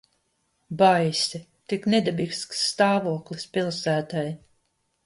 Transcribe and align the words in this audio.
Baisi. 0.79 1.41
Tik 1.73 1.85
nedabisks 1.95 2.65
stāvoklis 2.71 3.47
pilsētai. 3.59 4.27